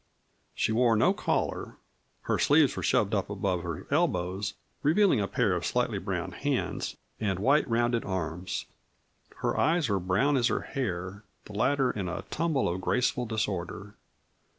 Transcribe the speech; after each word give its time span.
She 0.55 0.71
wore 0.71 0.95
no 0.95 1.13
collar; 1.13 1.75
her 2.21 2.39
sleeves 2.39 2.75
were 2.75 2.81
shoved 2.81 3.13
up 3.13 3.29
above 3.29 3.61
the 3.61 3.85
elbows, 3.91 4.55
revealing 4.81 5.21
a 5.21 5.27
pair 5.27 5.53
of 5.53 5.63
slightly 5.63 5.99
browned 5.99 6.33
hands 6.37 6.97
and 7.19 7.37
white, 7.37 7.69
rounded 7.69 8.03
arms. 8.03 8.65
Her 9.41 9.55
eyes 9.59 9.89
were 9.89 9.99
brown 9.99 10.37
as 10.37 10.47
her 10.47 10.61
hair 10.61 11.21
the 11.45 11.53
latter 11.53 11.91
in 11.91 12.09
a 12.09 12.23
tumble 12.31 12.67
of 12.67 12.81
graceful 12.81 13.27
disorder. 13.27 13.93